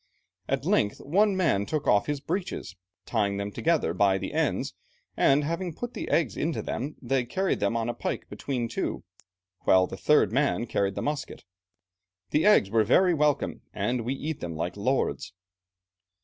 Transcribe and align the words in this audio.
At 0.49 0.65
length 0.65 0.97
one 0.97 1.37
man 1.37 1.67
took 1.67 1.85
off 1.85 2.07
his 2.07 2.19
breeches, 2.21 2.75
tying 3.05 3.37
them 3.37 3.51
together 3.51 3.93
by 3.93 4.17
the 4.17 4.33
ends, 4.33 4.73
and 5.15 5.43
having 5.43 5.75
put 5.75 5.93
the 5.93 6.09
eggs 6.09 6.35
into 6.35 6.63
them, 6.63 6.95
they 6.99 7.23
carried 7.23 7.59
them 7.59 7.77
on 7.77 7.87
a 7.87 7.93
pike 7.93 8.27
between 8.27 8.67
two, 8.67 9.03
while 9.59 9.85
the 9.85 9.97
third 9.97 10.31
man 10.31 10.65
carried 10.65 10.95
the 10.95 11.03
musket. 11.03 11.43
The 12.31 12.47
eggs 12.47 12.71
were 12.71 12.83
very 12.83 13.13
welcome, 13.13 13.61
and 13.75 14.01
we 14.01 14.15
eat 14.15 14.39
them 14.39 14.55
like 14.55 14.75
lords." 14.75 15.33